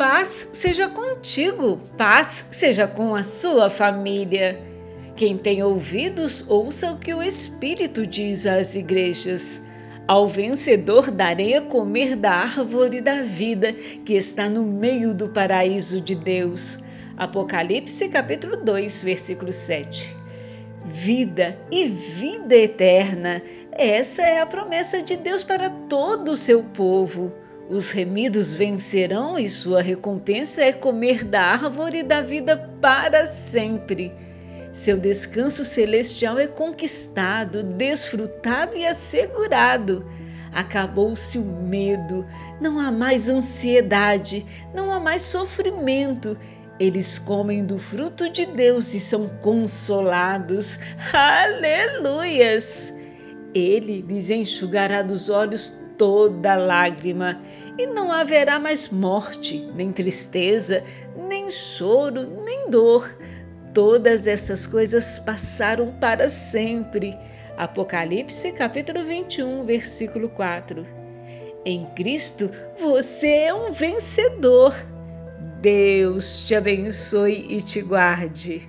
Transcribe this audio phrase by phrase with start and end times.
[0.00, 4.58] Paz seja contigo, paz seja com a sua família.
[5.14, 9.62] Quem tem ouvidos, ouça o que o Espírito diz às igrejas.
[10.08, 16.00] Ao vencedor darei a comer da árvore da vida que está no meio do paraíso
[16.00, 16.78] de Deus.
[17.14, 20.16] Apocalipse capítulo 2, versículo 7.
[20.82, 23.42] Vida e vida eterna.
[23.70, 27.30] Essa é a promessa de Deus para todo o seu povo.
[27.70, 34.12] Os remidos vencerão e sua recompensa é comer da árvore da vida para sempre.
[34.72, 40.04] Seu descanso celestial é conquistado, desfrutado e assegurado.
[40.52, 42.26] Acabou-se o medo,
[42.60, 44.44] não há mais ansiedade,
[44.74, 46.36] não há mais sofrimento.
[46.76, 50.80] Eles comem do fruto de Deus e são consolados.
[51.12, 52.99] Aleluias!
[53.54, 57.40] Ele lhes enxugará dos olhos toda lágrima,
[57.76, 60.82] e não haverá mais morte, nem tristeza,
[61.28, 63.18] nem choro, nem dor.
[63.74, 67.14] Todas essas coisas passaram para sempre.
[67.56, 70.86] Apocalipse capítulo 21, versículo 4.
[71.64, 74.74] Em Cristo você é um vencedor.
[75.60, 78.66] Deus te abençoe e te guarde.